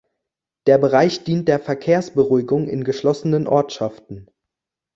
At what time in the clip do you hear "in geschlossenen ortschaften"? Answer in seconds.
2.67-4.31